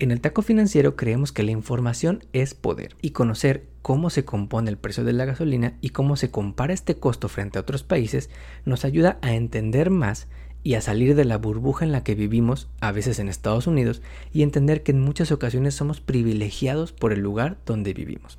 [0.00, 4.70] En el taco financiero creemos que la información es poder y conocer cómo se compone
[4.70, 8.30] el precio de la gasolina y cómo se compara este costo frente a otros países
[8.64, 10.26] nos ayuda a entender más
[10.62, 14.00] y a salir de la burbuja en la que vivimos, a veces en Estados Unidos,
[14.32, 18.38] y entender que en muchas ocasiones somos privilegiados por el lugar donde vivimos.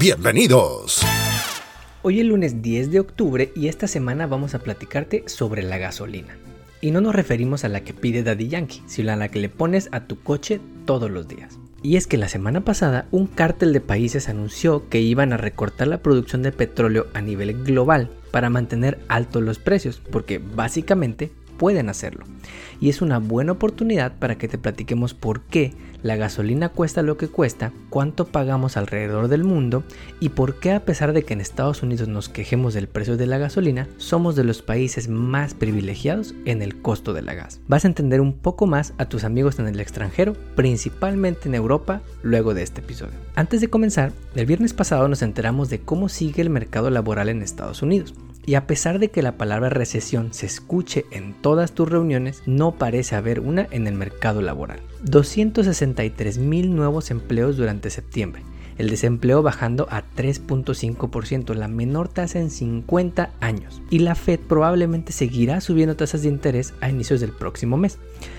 [0.00, 1.02] Bienvenidos.
[2.00, 6.38] Hoy es lunes 10 de octubre y esta semana vamos a platicarte sobre la gasolina.
[6.80, 9.50] Y no nos referimos a la que pide Daddy Yankee, sino a la que le
[9.50, 11.58] pones a tu coche todos los días.
[11.82, 15.88] Y es que la semana pasada un cártel de países anunció que iban a recortar
[15.88, 21.90] la producción de petróleo a nivel global para mantener altos los precios, porque básicamente pueden
[21.90, 22.24] hacerlo.
[22.80, 27.18] Y es una buena oportunidad para que te platiquemos por qué la gasolina cuesta lo
[27.18, 29.84] que cuesta, cuánto pagamos alrededor del mundo
[30.20, 33.26] y por qué a pesar de que en Estados Unidos nos quejemos del precio de
[33.26, 37.60] la gasolina, somos de los países más privilegiados en el costo de la gas.
[37.68, 42.00] Vas a entender un poco más a tus amigos en el extranjero, principalmente en Europa,
[42.22, 43.18] luego de este episodio.
[43.34, 47.42] Antes de comenzar, el viernes pasado nos enteramos de cómo sigue el mercado laboral en
[47.42, 48.14] Estados Unidos.
[48.50, 52.72] Y a pesar de que la palabra recesión se escuche en todas tus reuniones, no
[52.72, 54.80] parece haber una en el mercado laboral.
[55.04, 58.42] 263 mil nuevos empleos durante septiembre,
[58.76, 63.82] el desempleo bajando a 3.5%, la menor tasa en 50 años.
[63.88, 67.98] Y la Fed probablemente seguirá subiendo tasas de interés a inicios del próximo mes.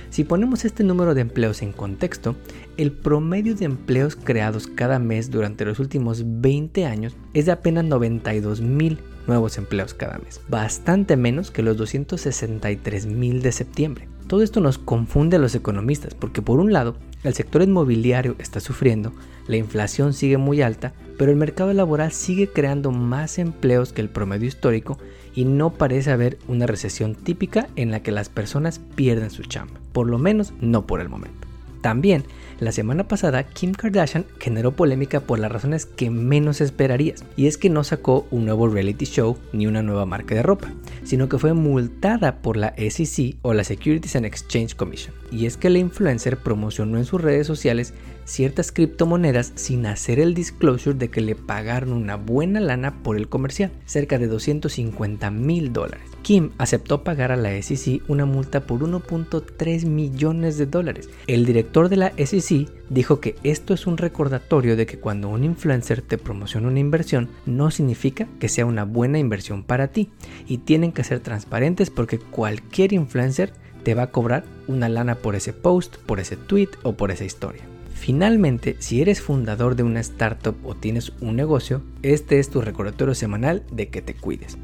[0.09, 2.35] Si ponemos este número de empleos en contexto,
[2.75, 7.85] el promedio de empleos creados cada mes durante los últimos 20 años es de apenas
[7.85, 14.07] 92 mil nuevos empleos cada mes, bastante menos que los 263 mil de septiembre.
[14.27, 18.59] Todo esto nos confunde a los economistas porque por un lado el sector inmobiliario está
[18.59, 19.13] sufriendo,
[19.47, 24.09] la inflación sigue muy alta, pero el mercado laboral sigue creando más empleos que el
[24.09, 24.97] promedio histórico
[25.35, 29.79] y no parece haber una recesión típica en la que las personas pierden su chamba,
[29.91, 31.50] por lo menos no por el momento.
[31.81, 32.23] También,
[32.59, 37.57] la semana pasada Kim Kardashian generó polémica por las razones que menos esperarías, y es
[37.57, 40.71] que no sacó un nuevo reality show ni una nueva marca de ropa,
[41.03, 45.15] sino que fue multada por la SEC o la Securities and Exchange Commission.
[45.31, 50.35] Y es que la influencer promocionó en sus redes sociales ciertas criptomonedas sin hacer el
[50.35, 55.73] disclosure de que le pagaron una buena lana por el comercial, cerca de 250 mil
[55.73, 56.10] dólares.
[56.21, 61.09] Kim aceptó pagar a la SEC una multa por 1.3 millones de dólares.
[61.27, 65.43] El director de la SEC dijo que esto es un recordatorio de que cuando un
[65.43, 70.09] influencer te promociona una inversión no significa que sea una buena inversión para ti
[70.47, 75.35] y tienen que ser transparentes porque cualquier influencer te va a cobrar una lana por
[75.35, 77.70] ese post, por ese tweet o por esa historia.
[77.93, 83.13] Finalmente, si eres fundador de una startup o tienes un negocio, este es tu recordatorio
[83.13, 84.57] semanal de que te cuides.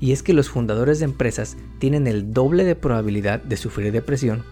[0.00, 4.44] Y es que los fundadores de empresas tienen el doble de probabilidad de sufrir depresión,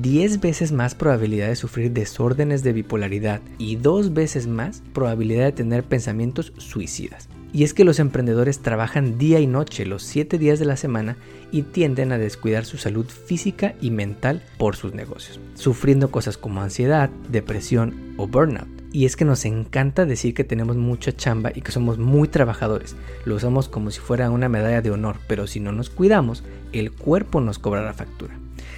[0.00, 5.52] 10 veces más probabilidad de sufrir desórdenes de bipolaridad y 2 veces más probabilidad de
[5.52, 7.28] tener pensamientos suicidas.
[7.54, 11.16] Y es que los emprendedores trabajan día y noche los 7 días de la semana
[11.50, 16.62] y tienden a descuidar su salud física y mental por sus negocios, sufriendo cosas como
[16.62, 18.68] ansiedad, depresión o burnout.
[18.90, 22.96] Y es que nos encanta decir que tenemos mucha chamba y que somos muy trabajadores.
[23.26, 26.90] Lo usamos como si fuera una medalla de honor, pero si no nos cuidamos, el
[26.90, 28.34] cuerpo nos cobrará factura.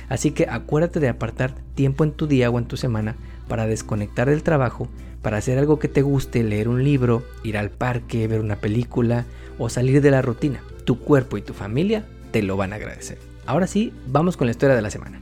[0.08, 3.16] Así que acuérdate de apartar tiempo en tu día o en tu semana
[3.48, 4.88] para desconectar del trabajo,
[5.24, 9.24] para hacer algo que te guste, leer un libro, ir al parque, ver una película
[9.58, 10.62] o salir de la rutina.
[10.84, 13.18] Tu cuerpo y tu familia te lo van a agradecer.
[13.46, 15.20] Ahora sí, vamos con la historia de la semana.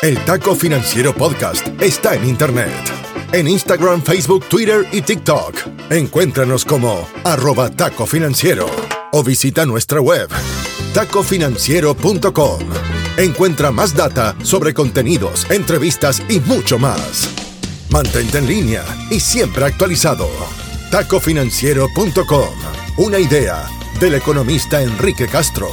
[0.00, 2.70] El Taco Financiero Podcast está en Internet.
[3.32, 5.54] En Instagram, Facebook, Twitter y TikTok.
[5.90, 8.66] Encuéntranos como arroba taco financiero
[9.12, 10.28] o visita nuestra web
[10.94, 12.60] tacofinanciero.com.
[13.16, 17.39] Encuentra más data sobre contenidos, entrevistas y mucho más.
[17.92, 20.28] Mantente en línea y siempre actualizado.
[20.92, 22.48] Tacofinanciero.com.
[22.98, 23.66] Una idea
[24.00, 25.66] del economista Enrique Castro.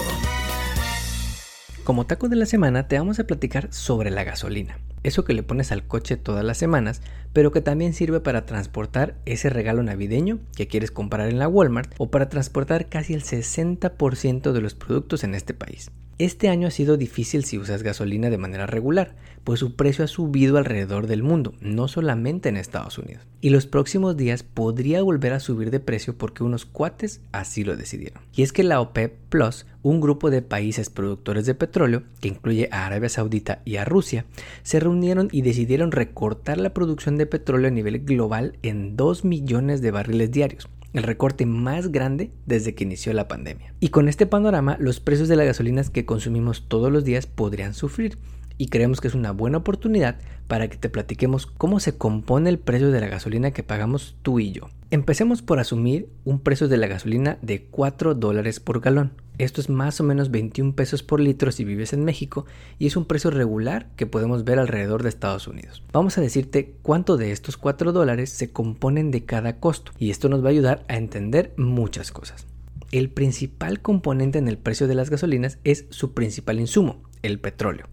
[1.83, 4.79] Como taco de la semana te vamos a platicar sobre la gasolina.
[5.03, 7.03] Eso que le pones al coche todas las semanas,
[7.33, 11.93] pero que también sirve para transportar ese regalo navideño que quieres comprar en la Walmart
[11.99, 15.91] o para transportar casi el 60% de los productos en este país.
[16.19, 20.07] Este año ha sido difícil si usas gasolina de manera regular, pues su precio ha
[20.07, 23.27] subido alrededor del mundo, no solamente en Estados Unidos.
[23.39, 27.77] Y los próximos días podría volver a subir de precio porque unos cuates así lo
[27.77, 28.23] decidieron.
[28.33, 32.67] Y es que la OPEP Plus, un grupo de países productores de petróleo, que incluye
[32.71, 34.25] a Arabia Saudita y a Rusia,
[34.63, 39.81] se reunieron y decidieron recortar la producción de petróleo a nivel global en 2 millones
[39.83, 40.67] de barriles diarios
[40.97, 43.73] el recorte más grande desde que inició la pandemia.
[43.79, 47.73] Y con este panorama, los precios de las gasolinas que consumimos todos los días podrían
[47.73, 48.17] sufrir.
[48.57, 50.17] Y creemos que es una buena oportunidad
[50.47, 54.39] para que te platiquemos cómo se compone el precio de la gasolina que pagamos tú
[54.39, 54.69] y yo.
[54.89, 59.11] Empecemos por asumir un precio de la gasolina de 4 dólares por galón.
[59.37, 62.45] Esto es más o menos 21 pesos por litro si vives en México
[62.79, 65.83] y es un precio regular que podemos ver alrededor de Estados Unidos.
[65.91, 70.29] Vamos a decirte cuánto de estos 4 dólares se componen de cada costo y esto
[70.29, 72.47] nos va a ayudar a entender muchas cosas.
[72.91, 77.87] El principal componente en el precio de las gasolinas es su principal insumo, el petróleo.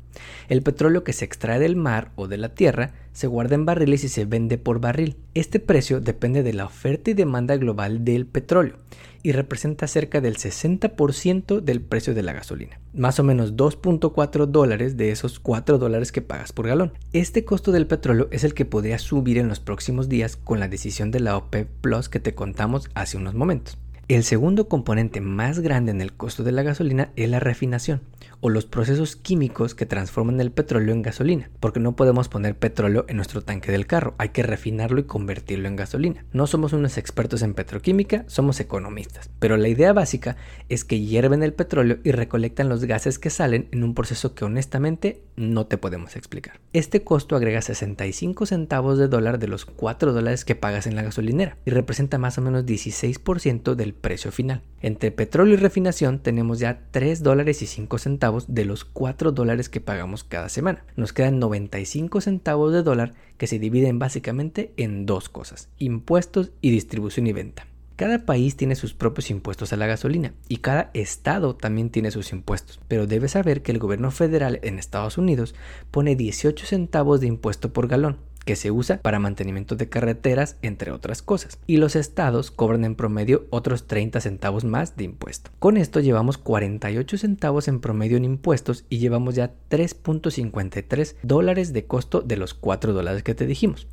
[0.49, 4.05] El petróleo que se extrae del mar o de la tierra se guarda en barriles
[4.05, 5.17] y se vende por barril.
[5.35, 8.76] Este precio depende de la oferta y demanda global del petróleo
[9.25, 14.96] y representa cerca del 60% del precio de la gasolina, más o menos 2.4 dólares
[14.96, 16.93] de esos 4 dólares que pagas por galón.
[17.12, 20.69] Este costo del petróleo es el que podría subir en los próximos días con la
[20.69, 23.79] decisión de la OPEP Plus que te contamos hace unos momentos.
[24.06, 28.03] El segundo componente más grande en el costo de la gasolina es la refinación
[28.41, 33.06] o los procesos químicos que transforman el petróleo en gasolina, porque no podemos poner petróleo
[33.09, 36.27] en nuestro tanque del carro, hay que refinarlo y convertirlo en gasolina.
[36.35, 40.37] No somos unos expertos en petroquímica, somos economistas, pero la idea básica
[40.69, 44.45] es que hierven el petróleo y recolectan los gases que salen en un proceso que
[44.45, 46.61] honestamente no te podemos explicar.
[46.75, 51.03] Este costo agrega 65 centavos de dólar de los 4 dólares que pagas en la
[51.03, 54.62] gasolinera y representa más o menos 16% del precio final.
[54.81, 59.69] Entre petróleo y refinación tenemos ya 3 dólares y 5 centavos de los 4 dólares
[59.69, 60.85] que pagamos cada semana.
[60.96, 66.70] Nos quedan 95 centavos de dólar que se dividen básicamente en dos cosas, impuestos y
[66.70, 67.67] distribución y venta.
[67.96, 72.32] Cada país tiene sus propios impuestos a la gasolina y cada estado también tiene sus
[72.32, 75.55] impuestos, pero debes saber que el gobierno federal en Estados Unidos
[75.93, 80.91] pone 18 centavos de impuesto por galón, que se usa para mantenimiento de carreteras, entre
[80.91, 81.58] otras cosas.
[81.67, 85.50] Y los estados cobran en promedio otros 30 centavos más de impuesto.
[85.58, 91.87] Con esto llevamos 48 centavos en promedio en impuestos y llevamos ya 3.53 dólares de
[91.87, 93.87] costo de los 4 dólares que te dijimos.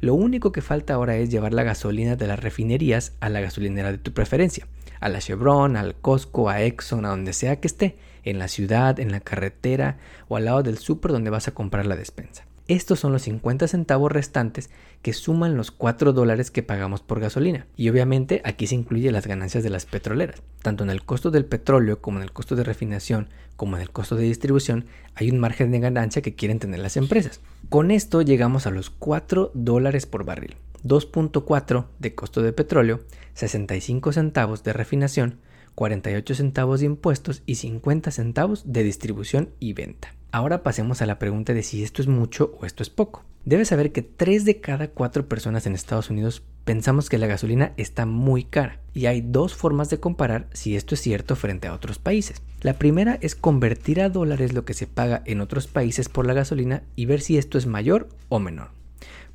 [0.00, 3.92] Lo único que falta ahora es llevar la gasolina de las refinerías a la gasolinera
[3.92, 4.66] de tu preferencia,
[5.00, 9.00] a la Chevron, al Costco, a Exxon, a donde sea que esté, en la ciudad,
[9.00, 12.44] en la carretera o al lado del súper donde vas a comprar la despensa.
[12.68, 14.70] Estos son los 50 centavos restantes
[15.02, 17.66] que suman los 4 dólares que pagamos por gasolina.
[17.76, 20.42] Y obviamente aquí se incluye las ganancias de las petroleras.
[20.62, 23.90] Tanto en el costo del petróleo como en el costo de refinación como en el
[23.90, 27.40] costo de distribución hay un margen de ganancia que quieren tener las empresas.
[27.68, 30.56] Con esto llegamos a los 4 dólares por barril.
[30.84, 33.00] 2.4 de costo de petróleo,
[33.34, 35.38] 65 centavos de refinación,
[35.74, 40.14] 48 centavos de impuestos y 50 centavos de distribución y venta.
[40.30, 43.24] Ahora pasemos a la pregunta de si esto es mucho o esto es poco.
[43.44, 47.72] Debes saber que 3 de cada 4 personas en Estados Unidos pensamos que la gasolina
[47.76, 51.74] está muy cara y hay dos formas de comparar si esto es cierto frente a
[51.74, 52.40] otros países.
[52.60, 56.34] La primera es convertir a dólares lo que se paga en otros países por la
[56.34, 58.70] gasolina y ver si esto es mayor o menor.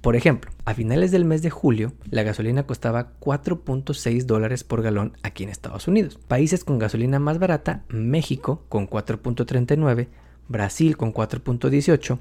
[0.02, 5.18] Por ejemplo, a finales del mes de julio, la gasolina costaba 4.6 dólares por galón
[5.24, 6.20] aquí en Estados Unidos.
[6.28, 10.08] Países con gasolina más barata, México con 4.39,
[10.48, 12.20] Brasil con 4.18,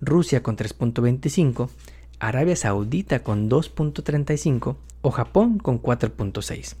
[0.00, 1.68] Rusia con 3.25,
[2.20, 6.76] Arabia Saudita con 2.35 o Japón con 4.6.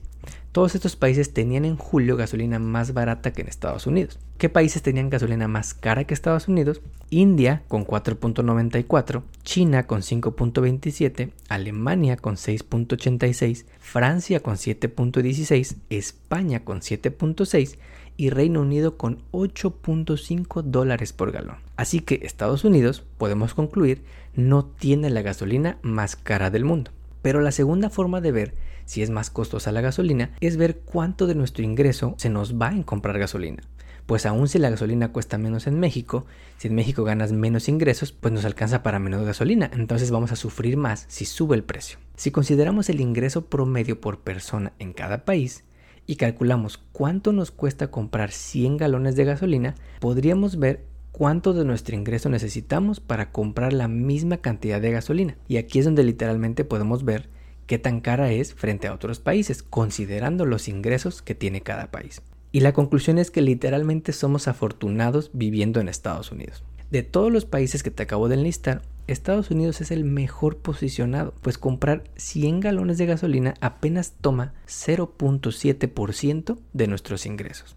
[0.52, 4.18] Todos estos países tenían en julio gasolina más barata que en Estados Unidos.
[4.38, 6.80] ¿Qué países tenían gasolina más cara que Estados Unidos?
[7.10, 17.76] India con 4.94, China con 5.27, Alemania con 6.86, Francia con 7.16, España con 7.6
[18.16, 21.56] y Reino Unido con 8.5 dólares por galón.
[21.76, 24.02] Así que Estados Unidos, podemos concluir,
[24.34, 26.90] no tiene la gasolina más cara del mundo.
[27.28, 28.54] Pero la segunda forma de ver
[28.86, 32.70] si es más costosa la gasolina es ver cuánto de nuestro ingreso se nos va
[32.70, 33.62] en comprar gasolina.
[34.06, 36.24] Pues aún si la gasolina cuesta menos en México,
[36.56, 40.36] si en México ganas menos ingresos, pues nos alcanza para menos gasolina, entonces vamos a
[40.36, 41.98] sufrir más si sube el precio.
[42.16, 45.64] Si consideramos el ingreso promedio por persona en cada país,
[46.06, 50.86] y calculamos cuánto nos cuesta comprar 100 galones de gasolina, podríamos ver
[51.18, 55.36] cuánto de nuestro ingreso necesitamos para comprar la misma cantidad de gasolina.
[55.48, 57.28] Y aquí es donde literalmente podemos ver
[57.66, 62.22] qué tan cara es frente a otros países, considerando los ingresos que tiene cada país.
[62.52, 66.62] Y la conclusión es que literalmente somos afortunados viviendo en Estados Unidos.
[66.92, 71.34] De todos los países que te acabo de enlistar, Estados Unidos es el mejor posicionado,
[71.42, 77.76] pues comprar 100 galones de gasolina apenas toma 0.7% de nuestros ingresos.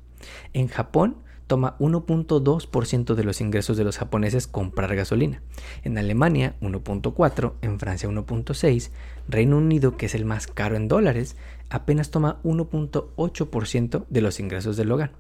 [0.54, 1.18] En Japón
[1.52, 5.42] toma 1.2% de los ingresos de los japoneses comprar gasolina.
[5.84, 8.90] En Alemania 1.4%, en Francia 1.6%,
[9.28, 11.36] Reino Unido, que es el más caro en dólares,
[11.70, 15.12] apenas toma 1.8% de los ingresos del hogar.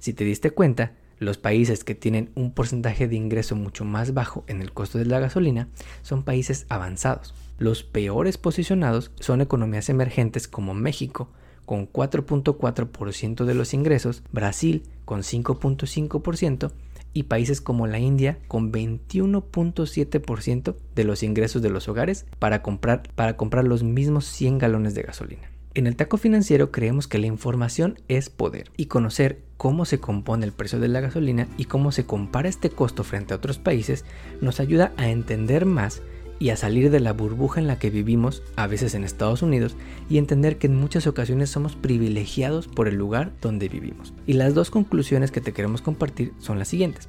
[0.00, 4.42] Si te diste cuenta, los países que tienen un porcentaje de ingreso mucho más bajo
[4.48, 5.68] en el costo de la gasolina
[6.02, 7.32] son países avanzados.
[7.60, 11.30] Los peores posicionados son economías emergentes como México,
[11.66, 16.72] con 4.4% de los ingresos, Brasil con 5.5%
[17.12, 23.02] y países como la India con 21.7% de los ingresos de los hogares para comprar,
[23.14, 25.50] para comprar los mismos 100 galones de gasolina.
[25.74, 30.46] En el taco financiero creemos que la información es poder y conocer cómo se compone
[30.46, 34.06] el precio de la gasolina y cómo se compara este costo frente a otros países
[34.40, 36.00] nos ayuda a entender más
[36.38, 39.76] y a salir de la burbuja en la que vivimos, a veces en Estados Unidos,
[40.08, 44.14] y entender que en muchas ocasiones somos privilegiados por el lugar donde vivimos.
[44.26, 47.08] Y las dos conclusiones que te queremos compartir son las siguientes.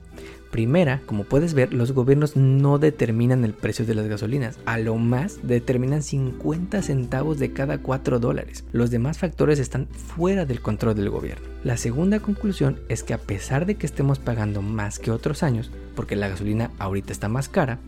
[0.52, 4.58] Primera, como puedes ver, los gobiernos no determinan el precio de las gasolinas.
[4.66, 8.64] A lo más determinan 50 centavos de cada 4 dólares.
[8.72, 11.46] Los demás factores están fuera del control del gobierno.
[11.64, 15.70] La segunda conclusión es que a pesar de que estemos pagando más que otros años,
[15.96, 17.80] porque la gasolina ahorita está más cara,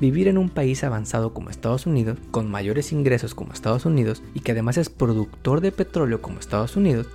[0.00, 4.40] vivir en un país avanzado como Estados Unidos, con mayores ingresos como Estados Unidos y
[4.40, 7.08] que además es productor de petróleo como Estados Unidos,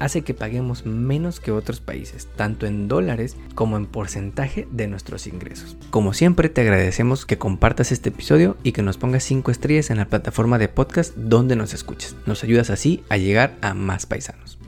[0.00, 5.26] hace que paguemos menos que otros países, tanto en dólares como en porcentaje de nuestros
[5.26, 5.76] ingresos.
[5.90, 9.98] Como siempre, te agradecemos que compartas este episodio y que nos pongas 5 estrellas en
[9.98, 12.16] la plataforma de podcast donde nos escuches.
[12.26, 14.58] Nos ayudas así a llegar a más paisanos.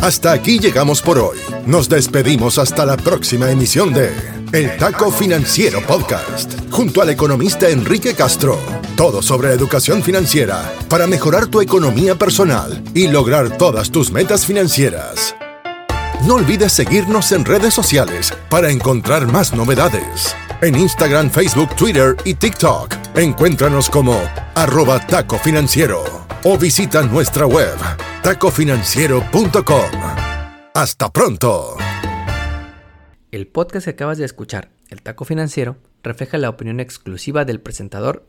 [0.00, 1.38] Hasta aquí llegamos por hoy.
[1.66, 4.12] Nos despedimos hasta la próxima emisión de
[4.52, 8.83] El Taco Financiero Podcast, junto al economista Enrique Castro.
[8.96, 15.34] Todo sobre educación financiera para mejorar tu economía personal y lograr todas tus metas financieras.
[16.24, 20.36] No olvides seguirnos en redes sociales para encontrar más novedades.
[20.60, 22.94] En Instagram, Facebook, Twitter y TikTok.
[23.16, 24.20] Encuéntranos como
[24.54, 26.04] arroba taco financiero
[26.44, 27.76] o visita nuestra web
[28.22, 29.90] tacofinanciero.com.
[30.72, 31.76] Hasta pronto.
[33.32, 38.28] El podcast que acabas de escuchar, El Taco Financiero, refleja la opinión exclusiva del presentador